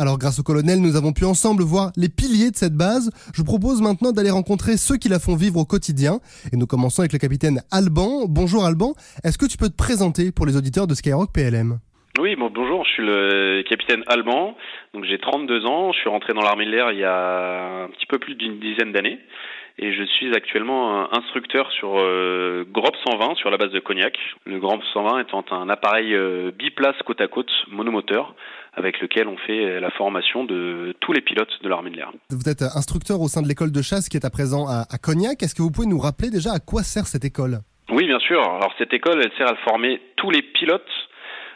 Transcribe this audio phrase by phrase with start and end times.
[0.00, 3.10] Alors grâce au colonel, nous avons pu ensemble voir les piliers de cette base.
[3.36, 6.20] Je propose maintenant d'aller rencontrer ceux qui la font vivre au quotidien.
[6.54, 8.24] Et nous commençons avec le capitaine Alban.
[8.26, 8.94] Bonjour Alban,
[9.24, 11.80] est-ce que tu peux te présenter pour les auditeurs de Skyrock PLM
[12.18, 14.54] oui, bon, bonjour, je suis le capitaine Alban,
[14.92, 17.88] donc j'ai 32 ans, je suis rentré dans l'armée de l'air il y a un
[17.88, 19.18] petit peu plus d'une dizaine d'années
[19.78, 24.16] et je suis actuellement instructeur sur euh, GROP 120 sur la base de Cognac.
[24.44, 28.34] Le GROP 120 étant un appareil euh, biplace côte à côte monomoteur
[28.74, 32.12] avec lequel on fait la formation de tous les pilotes de l'armée de l'air.
[32.30, 34.98] Vous êtes instructeur au sein de l'école de chasse qui est à présent à, à
[34.98, 35.42] Cognac.
[35.42, 37.58] Est-ce que vous pouvez nous rappeler déjà à quoi sert cette école?
[37.90, 38.40] Oui, bien sûr.
[38.40, 40.82] Alors cette école, elle sert à former tous les pilotes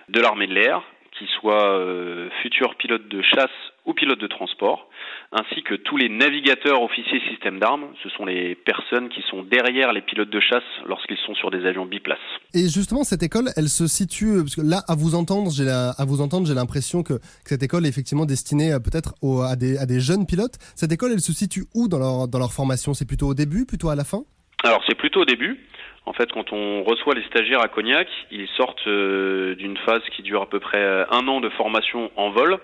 [0.08, 0.82] de l'armée de l'air,
[1.16, 3.50] qui soient euh, futurs pilotes de chasse
[3.86, 4.88] ou pilotes de transport,
[5.32, 7.88] ainsi que tous les navigateurs officiers système d'armes.
[8.02, 11.66] Ce sont les personnes qui sont derrière les pilotes de chasse lorsqu'ils sont sur des
[11.66, 12.18] avions biplaces.
[12.54, 16.04] Et justement, cette école, elle se situe parce que là, à vous entendre, j'ai à
[16.06, 19.14] vous entendre, j'ai l'impression que, cette école est effectivement destinée euh, peut-être
[19.48, 20.58] à des, à des jeunes pilotes.
[20.74, 22.94] Cette école, elle se situe où dans leur dans leur formation?
[22.94, 24.24] C'est plutôt au début, plutôt à la fin?
[24.64, 25.60] Alors c'est plutôt au début.
[26.06, 30.22] En fait, quand on reçoit les stagiaires à Cognac, ils sortent euh, d'une phase qui
[30.22, 32.58] dure à peu près euh, un an de formation en vol,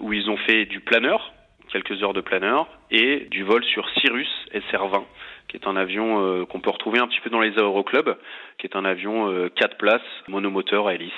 [0.00, 1.32] où ils ont fait du planeur,
[1.72, 5.04] quelques heures de planeur, et du vol sur Cirrus SR-20,
[5.48, 8.16] qui est un avion euh, qu'on peut retrouver un petit peu dans les aéroclubs,
[8.58, 11.12] qui est un avion 4 places monomoteur à hélice.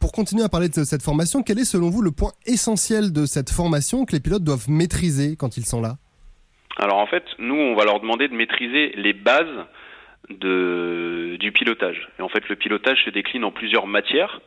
[0.00, 3.26] Pour continuer à parler de cette formation, quel est selon vous le point essentiel de
[3.26, 5.98] cette formation que les pilotes doivent maîtriser quand ils sont là?
[6.80, 9.66] Alors en fait, nous, on va leur demander de maîtriser les bases
[10.30, 12.08] du pilotage.
[12.18, 14.40] Et en fait, le pilotage se décline en plusieurs matières,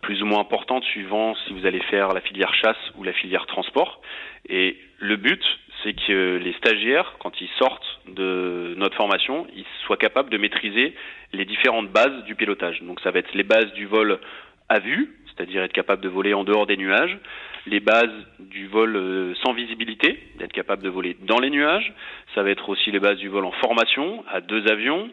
[0.00, 3.46] plus ou moins importantes suivant si vous allez faire la filière chasse ou la filière
[3.46, 4.00] transport.
[4.48, 5.42] Et le but,
[5.82, 10.94] c'est que les stagiaires, quand ils sortent de notre formation, ils soient capables de maîtriser
[11.32, 12.80] les différentes bases du pilotage.
[12.82, 14.20] Donc ça va être les bases du vol
[14.68, 17.18] à vue, c'est-à-dire être capable de voler en dehors des nuages,
[17.66, 21.92] les bases du vol euh, sans visibilité, d'être capable de voler dans les nuages,
[22.34, 25.10] ça va être aussi les bases du vol en formation à deux avions,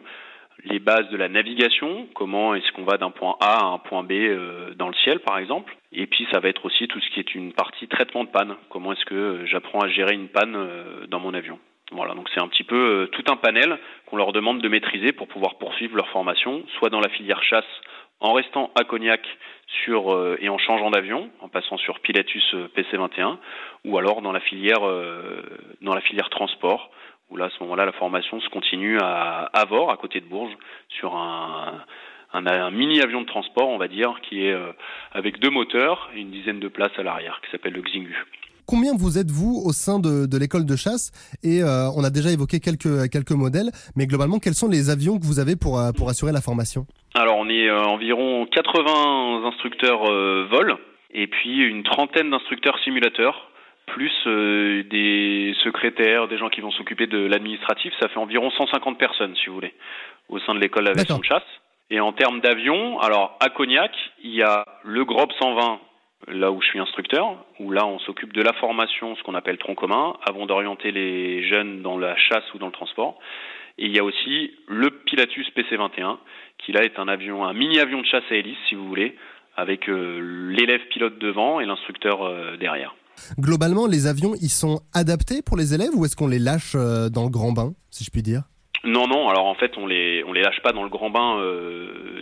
[0.64, 4.02] les bases de la navigation, comment est-ce qu'on va d'un point A à un point
[4.02, 7.10] B euh, dans le ciel par exemple, et puis ça va être aussi tout ce
[7.10, 10.28] qui est une partie traitement de panne, comment est-ce que euh, j'apprends à gérer une
[10.28, 10.56] panne
[11.08, 11.58] dans mon avion.
[11.92, 15.26] Voilà, donc c'est un petit peu tout un panel qu'on leur demande de maîtriser pour
[15.26, 17.64] pouvoir poursuivre leur formation, soit dans la filière chasse
[18.20, 19.20] en restant à Cognac
[19.84, 23.36] sur euh, et en changeant d'avion, en passant sur Pilatus euh, PC21,
[23.84, 25.42] ou alors dans la filière euh,
[25.80, 26.90] dans la filière transport,
[27.30, 30.56] où là à ce moment-là la formation se continue à Avor, à côté de Bourges,
[30.88, 31.84] sur un,
[32.32, 34.56] un, mini avion de transport, on va dire, qui est
[35.12, 38.16] avec deux moteurs et une dizaine de places à l'arrière, qui s'appelle le Xingu.
[38.70, 41.10] Combien vous êtes vous au sein de, de l'école de chasse
[41.42, 45.24] Et on a déjà évoqué quelques quelques modèles, mais globalement, quels sont les avions que
[45.24, 46.86] vous avez pour pour assurer la formation?
[47.14, 50.76] Alors on est euh, environ 80 instructeurs euh, vol
[51.12, 53.50] et puis une trentaine d'instructeurs simulateurs
[53.86, 58.96] plus euh, des secrétaires, des gens qui vont s'occuper de l'administratif, ça fait environ 150
[58.98, 59.74] personnes si vous voulez
[60.28, 61.42] au sein de l'école d'aviation de chasse.
[61.90, 63.90] Et en termes d'avions, alors à Cognac,
[64.22, 65.80] il y a le GROB 120
[66.28, 69.58] là où je suis instructeur, où là on s'occupe de la formation, ce qu'on appelle
[69.58, 73.18] tronc commun, avant d'orienter les jeunes dans la chasse ou dans le transport.
[73.78, 76.18] Et il y a aussi le Pilatus PC-21,
[76.58, 79.16] qui là est un avion, un mini-avion de chasse à hélice, si vous voulez,
[79.56, 82.94] avec euh, l'élève pilote devant et l'instructeur euh, derrière.
[83.38, 87.08] Globalement, les avions, ils sont adaptés pour les élèves ou est-ce qu'on les lâche euh,
[87.08, 88.42] dans le grand bain, si je puis dire?
[88.84, 89.28] Non, non.
[89.28, 91.36] Alors en fait, on les on les lâche pas dans le grand bain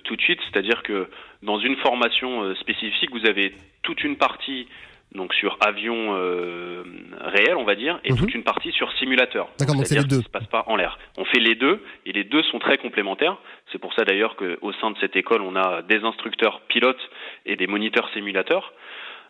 [0.04, 0.40] tout de suite.
[0.50, 1.08] C'est-à-dire que
[1.42, 4.66] dans une formation spécifique, vous avez toute une partie
[5.14, 6.82] donc sur avion euh,
[7.20, 8.18] réel, on va dire, et mhm.
[8.18, 9.48] toute une partie sur simulateur.
[9.58, 10.16] D'accord, donc c'est les deux.
[10.16, 10.98] Ça se passe pas en l'air.
[11.16, 13.38] On fait les deux, et les deux sont très complémentaires.
[13.72, 17.10] C'est pour ça d'ailleurs qu'au sein de cette école, on a des instructeurs pilotes
[17.46, 18.72] et des moniteurs simulateurs.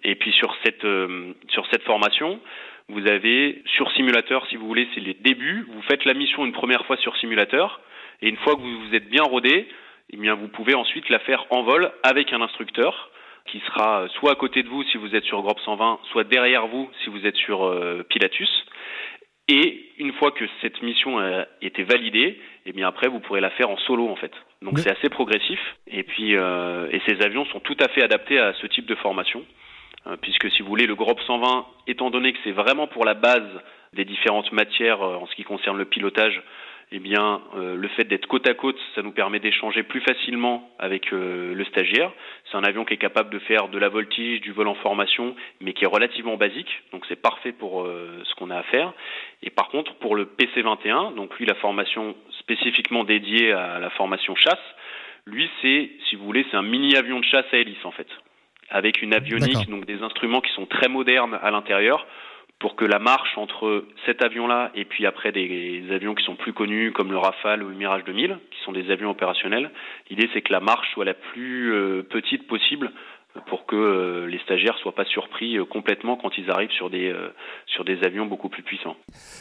[0.05, 2.41] Et puis sur cette euh, sur cette formation,
[2.89, 5.67] vous avez sur simulateur, si vous voulez, c'est les débuts.
[5.73, 7.81] Vous faites la mission une première fois sur simulateur,
[8.23, 9.69] et une fois que vous vous êtes bien rodé,
[10.11, 13.11] eh bien vous pouvez ensuite la faire en vol avec un instructeur
[13.47, 16.67] qui sera soit à côté de vous si vous êtes sur Grop 120, soit derrière
[16.67, 18.51] vous si vous êtes sur euh, Pilatus.
[19.49, 23.51] Et une fois que cette mission a été validée, eh bien après vous pourrez la
[23.51, 24.33] faire en solo en fait.
[24.61, 25.61] Donc c'est assez progressif.
[25.87, 28.95] Et puis euh, et ces avions sont tout à fait adaptés à ce type de
[28.97, 29.45] formation,
[30.23, 33.49] puisque si vous voulez le Grop 120, étant donné que c'est vraiment pour la base
[33.93, 36.43] des différentes matières en ce qui concerne le pilotage,
[36.91, 40.71] eh bien, euh, le fait d'être côte à côte, ça nous permet d'échanger plus facilement
[40.79, 42.11] avec euh, le stagiaire.
[42.51, 45.35] C'est un avion qui est capable de faire de la voltige, du vol en formation,
[45.61, 48.95] mais qui est relativement basique, donc c'est parfait pour euh, ce qu'on a à faire.
[49.43, 54.35] Et par contre, pour le PC21, donc lui, la formation spécifiquement dédiée à la formation
[54.35, 54.59] chasse,
[55.27, 58.09] lui, c'est, si vous voulez, c'est un mini avion de chasse à hélice en fait.
[58.71, 62.07] Avec une avionique, donc des instruments qui sont très modernes à l'intérieur
[62.59, 66.53] pour que la marche entre cet avion-là et puis après des avions qui sont plus
[66.53, 69.71] connus comme le Rafale ou le Mirage 2000, qui sont des avions opérationnels,
[70.11, 72.91] l'idée c'est que la marche soit la plus euh, petite possible
[73.49, 77.09] pour que euh, les stagiaires soient pas surpris euh, complètement quand ils arrivent sur des
[77.09, 77.29] euh,
[77.67, 78.97] sur des avions beaucoup plus puissants.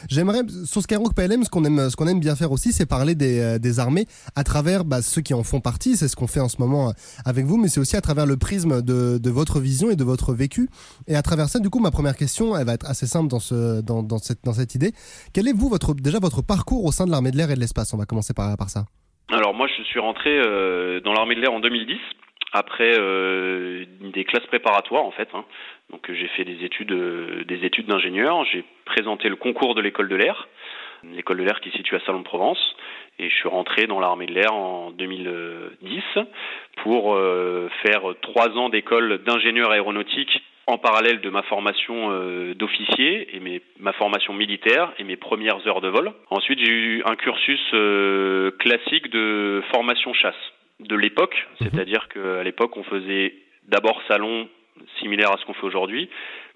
[0.08, 3.14] J'aimerais sur Skyrock PLM ce qu'on aime ce qu'on aime bien faire aussi c'est parler
[3.14, 4.04] des, des armées
[4.36, 5.96] à travers bah, ceux qui en font partie.
[5.96, 6.92] C'est ce qu'on fait en ce moment
[7.24, 10.04] avec vous mais c'est aussi à travers le prisme de, de votre vision et de
[10.04, 10.68] votre vécu.
[11.06, 13.40] Et à travers ça du coup ma première question elle va être assez simple dans
[13.40, 14.92] ce dans, dans cette dans cette idée.
[15.34, 17.60] Quel est vous votre déjà votre parcours au sein de l'armée de l'air et de
[17.60, 17.92] l'espace?
[17.94, 18.84] On va commencer par par ça.
[19.30, 20.30] Alors moi je suis rentré
[21.04, 21.98] dans l'armée de l'air en 2010
[22.52, 25.28] après euh, des classes préparatoires en fait.
[25.34, 25.44] Hein.
[25.90, 28.44] Donc j'ai fait des études euh, des études d'ingénieur.
[28.52, 30.48] J'ai présenté le concours de l'école de l'air,
[31.04, 32.76] l'école de l'air qui est située à Salon de Provence,
[33.18, 36.02] et je suis rentré dans l'armée de l'air en 2010
[36.82, 43.34] pour euh, faire trois ans d'école d'ingénieur aéronautique en parallèle de ma formation euh, d'officier
[43.34, 46.12] et mes, ma formation militaire et mes premières heures de vol.
[46.28, 50.36] Ensuite, j'ai eu un cursus euh, classique de formation chasse
[50.80, 51.68] de l'époque, mhm.
[51.70, 53.34] c'est-à-dire qu'à l'époque on faisait
[53.66, 54.48] d'abord salon
[55.00, 56.08] similaire à ce qu'on fait aujourd'hui,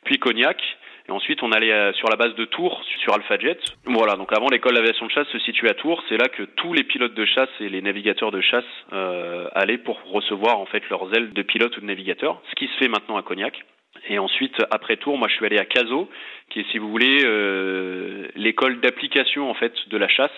[0.04, 0.60] puis cognac,
[1.08, 3.58] et ensuite on allait euh, sur la base de Tours sur Alpha Jet.
[3.84, 6.72] Voilà, donc avant l'école d'aviation de chasse se situait à Tours, c'est là que tous
[6.72, 10.88] les pilotes de chasse et les navigateurs de chasse euh, allaient pour recevoir en fait
[10.90, 13.64] leurs ailes de pilote ou de navigateur, ce qui se fait maintenant à Cognac.
[14.08, 16.08] Et ensuite, après Tours, moi je suis allé à Caso,
[16.50, 20.30] qui est si vous voulez euh, l'école d'application en fait de la chasse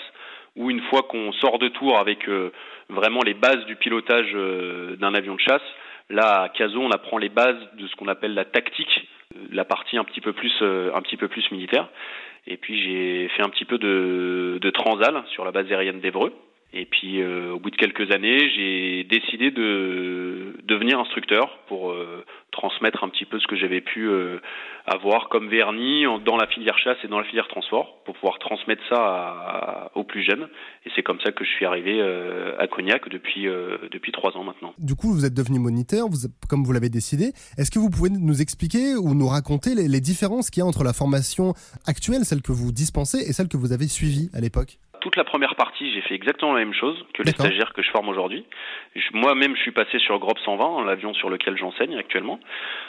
[0.56, 2.52] où une fois qu'on sort de tour avec euh,
[2.88, 5.62] vraiment les bases du pilotage euh, d'un avion de chasse,
[6.10, 9.64] là à Caso on apprend les bases de ce qu'on appelle la tactique, euh, la
[9.64, 11.88] partie un petit peu plus militaire.
[12.46, 16.32] Et puis j'ai fait un petit peu de, de transal sur la base aérienne d'Evreux.
[16.74, 21.94] Et puis au bout de quelques années, j'ai décidé de devenir instructeur pour
[22.54, 24.38] transmettre un petit peu ce que j'avais pu euh,
[24.86, 28.82] avoir comme vernis dans la filière chasse et dans la filière transport pour pouvoir transmettre
[28.88, 30.48] ça aux plus jeunes.
[30.86, 34.36] Et c'est comme ça que je suis arrivé euh, à Cognac depuis euh, depuis trois
[34.36, 34.72] ans maintenant.
[34.78, 36.06] Du coup, vous êtes devenu moniteur,
[36.48, 37.32] comme vous l'avez décidé.
[37.58, 40.66] Est-ce que vous pouvez nous expliquer ou nous raconter les, les différences qu'il y a
[40.66, 41.54] entre la formation
[41.86, 44.78] actuelle, celle que vous dispensez, et celle que vous avez suivie à l'époque?
[45.04, 47.90] Toute la première partie, j'ai fait exactement la même chose que les stagiaires que je
[47.90, 48.46] forme aujourd'hui.
[49.12, 52.40] Moi-même, je suis passé sur Grob 120, l'avion sur lequel j'enseigne actuellement.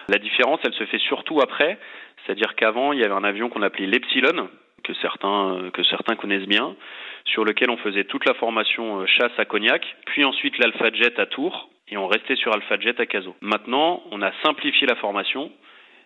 [0.07, 1.77] La différence, elle se fait surtout après,
[2.25, 4.47] c'est-à-dire qu'avant, il y avait un avion qu'on appelait l'Epsilon,
[4.85, 6.77] que certains, que certains connaissent bien,
[7.25, 11.19] sur lequel on faisait toute la formation euh, chasse à Cognac, puis ensuite l'Alpha Jet
[11.19, 13.35] à Tours, et on restait sur Alpha Jet à Caso.
[13.41, 15.51] Maintenant, on a simplifié la formation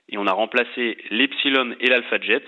[0.10, 2.44] et on a remplacé l'Epsilon et l'Alpha Jet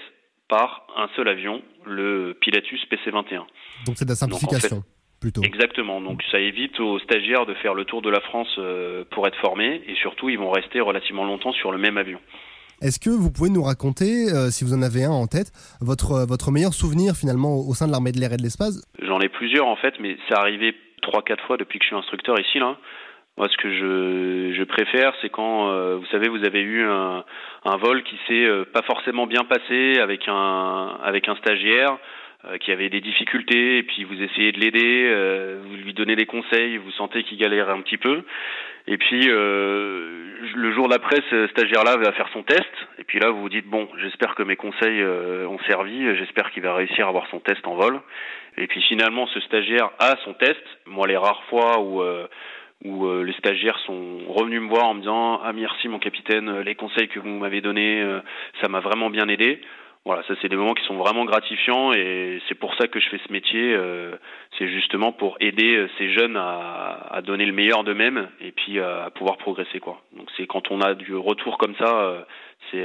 [0.52, 3.46] par un seul avion, le Pilatus PC-21.
[3.86, 4.84] Donc c'est de la simplification.
[5.22, 5.44] Plutôt.
[5.44, 6.02] Exactement.
[6.02, 9.38] Donc ça évite aux stagiaires de faire le tour de la France euh, pour être
[9.38, 12.20] formés et surtout ils vont rester relativement longtemps sur le même avion.
[12.82, 16.12] Est-ce que vous pouvez nous raconter, euh, si vous en avez un en tête, votre,
[16.12, 18.82] euh, votre meilleur souvenir finalement au sein de l'armée de l'air et de l'espace?
[19.00, 21.96] J'en ai plusieurs en fait, mais c'est arrivé trois quatre fois depuis que je suis
[21.96, 22.78] instructeur ici là.
[23.42, 27.26] Moi, ce que je, je préfère, c'est quand, euh, vous savez, vous avez eu un,
[27.66, 31.98] un vol qui s'est euh, pas forcément bien passé avec un, avec un stagiaire
[32.46, 36.28] euh, qui avait des difficultés, et puis vous essayez de l'aider, vous lui donnez des
[36.28, 38.22] conseils, vous sentez qu'il galère un petit peu,
[38.86, 43.42] et puis le jour d'après, ce stagiaire-là va faire son test, et puis là vous
[43.42, 47.26] vous dites bon, j'espère que mes conseils ont servi, j'espère qu'il va réussir à avoir
[47.32, 48.02] son test en vol,
[48.58, 50.62] et puis finalement ce stagiaire a son test.
[50.86, 52.04] Moi, les rares fois où
[52.84, 56.50] où euh, les stagiaires sont revenus me voir en me disant ah merci mon capitaine
[56.50, 58.20] euh, les conseils que vous m'avez donnés euh,
[58.62, 59.62] ça m'a vraiment bien aidé
[60.06, 63.10] voilà ça c'est des moments qui sont vraiment gratifiants et c'est pour ça que je
[63.10, 63.78] fais ce métier
[64.58, 69.12] c'est justement pour aider ces jeunes à, à donner le meilleur d'eux-mêmes et puis à
[69.14, 72.26] pouvoir progresser quoi donc c'est quand on a du retour comme ça
[72.72, 72.84] c'est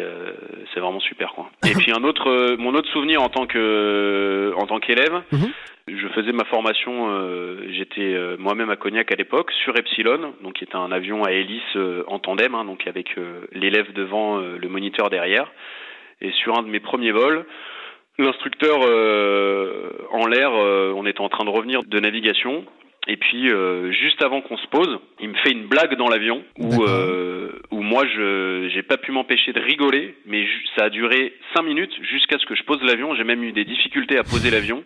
[0.75, 4.67] c'est vraiment super quoi et puis un autre mon autre souvenir en tant que en
[4.67, 5.53] tant qu'élève mhm.
[5.89, 10.55] Je faisais ma formation, euh, j'étais euh, moi-même à Cognac à l'époque, sur Epsilon, donc
[10.55, 13.15] qui est un avion à hélice euh, en tandem, hein, donc avec
[13.53, 15.53] l'élève devant, le moniteur derrière.
[16.21, 17.45] Et sur un de mes premiers vols,
[18.19, 18.79] l'instructeur
[20.11, 22.65] en l'air, on était en train de revenir de navigation,
[23.07, 23.51] et puis
[23.93, 26.85] juste avant qu'on se pose, il me fait une blague dans l'avion où
[27.71, 30.47] où moi je j'ai pas pu m'empêcher de rigoler, mais
[30.77, 33.15] ça a duré cinq minutes jusqu'à ce que je pose l'avion.
[33.15, 34.85] J'ai même eu des difficultés à poser l'avion.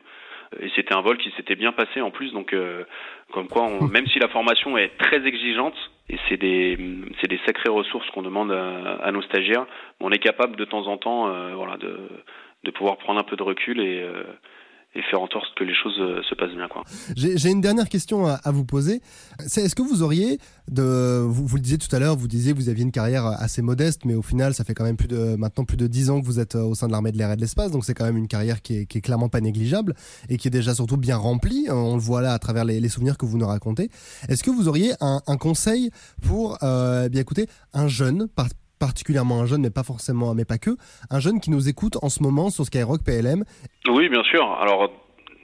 [0.60, 2.32] Et c'était un vol qui s'était bien passé en plus.
[2.32, 2.84] Donc euh,
[3.32, 5.76] comme quoi on, même si la formation est très exigeante
[6.10, 6.76] et c'est des
[7.20, 9.66] c'est des sacrées ressources qu'on demande à, nos stagiaires.
[10.00, 11.98] On est capable de temps en temps euh, voilà de
[12.64, 14.24] de pouvoir prendre un peu de recul et euh,
[14.94, 16.68] et faire en sorte que les choses euh, se passent bien.
[16.68, 16.82] Quoi.
[17.16, 19.00] J'ai une dernière question à, vous poser.
[19.40, 20.38] Est-ce que vous auriez
[20.72, 24.04] vous, le disiez tout à l'heure, vous disiez que vous aviez une carrière assez modeste,
[24.04, 24.96] mais au final, ça fait quand même
[25.38, 27.32] maintenant plus de dix ans que vous êtes euh, au sein de l'armée de l'air
[27.32, 29.94] et de l'espace, donc c'est quand même une carrière qui est, clairement pas négligeable
[30.28, 31.66] et qui est déjà surtout bien remplie.
[31.70, 33.88] On le voit là à travers les, souvenirs que vous nous racontez.
[34.28, 35.90] Est-ce que vous auriez un, conseil
[36.22, 38.46] pour, euh, bien écoutez, un jeune par,
[38.80, 40.70] particulièrement un jeune, mais pas forcément, mais pas que,
[41.10, 43.44] un jeune qui nous écoute en ce moment sur Skyrock PLM
[43.88, 44.50] Oui, bien sûr.
[44.60, 44.90] Alors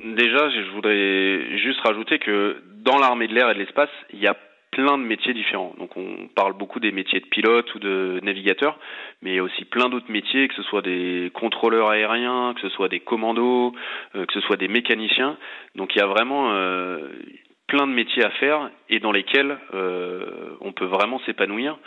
[0.03, 4.27] déjà, je voudrais juste rajouter que dans l'armée de l'air et de l'espace, il y
[4.27, 4.37] a
[4.77, 5.75] plein de métiers différents.
[5.79, 8.79] Donc on parle beaucoup des métiers de pilote ou de navigateur,
[9.23, 12.61] mais il y a aussi plein d'autres métiers, que ce soit des contrôleurs aériens, que
[12.61, 13.73] ce soit des commandos,
[14.15, 15.39] euh, que ce soit des mécaniciens.
[15.77, 17.09] Donc il y a vraiment euh,
[17.69, 21.79] plein de métiers à faire et dans lesquels euh, on peut vraiment s'épanouir.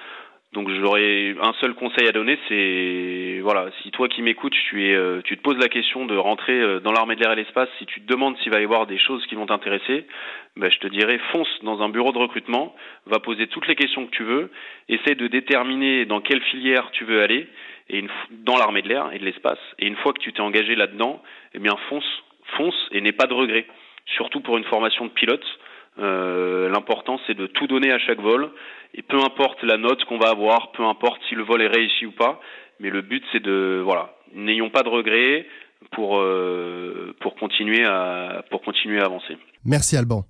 [0.54, 4.96] Donc j'aurais un seul conseil à donner, c'est voilà, si toi qui m'écoutes, tu es,
[4.96, 7.70] euh, tu te poses la question de rentrer euh, dans l'armée de l'air et l'espace,
[7.78, 10.08] si tu te demandes s'il va y avoir des choses qui vont t'intéresser,
[10.56, 12.76] ben, je te dirais fonce dans un bureau de recrutement,
[13.06, 14.50] va poser toutes les questions que tu veux,
[14.88, 17.48] essaie de déterminer dans quelle filière tu veux aller
[17.90, 19.60] et dans l'armée de l'air et de l'espace.
[19.78, 21.22] Et une fois que tu t'es engagé là-dedans,
[21.54, 22.24] eh bien fonce,
[22.58, 23.68] fonce et n'aie pas de regrets.
[24.18, 25.46] Surtout pour une formation de pilote,
[26.00, 28.52] euh, l'important c'est de tout donner à chaque vol
[28.94, 32.06] et peu importe la note qu'on va avoir, peu importe si le vol est réussi
[32.06, 32.40] ou pas,
[32.80, 35.46] mais le but c'est de voilà, n'ayons pas de regrets
[35.92, 39.38] pour euh, pour continuer à pour continuer à avancer.
[39.66, 40.24] Merci Alban.